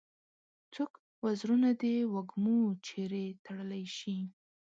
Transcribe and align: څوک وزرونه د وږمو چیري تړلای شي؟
څوک 0.73 0.91
وزرونه 1.25 1.69
د 1.81 1.83
وږمو 2.13 2.59
چیري 2.85 3.25
تړلای 3.45 3.85
شي؟ 3.97 4.17